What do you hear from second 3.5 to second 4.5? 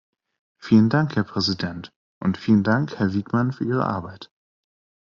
für Ihre Arbeit.